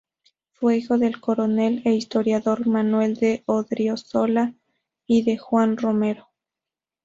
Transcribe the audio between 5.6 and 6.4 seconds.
Romero.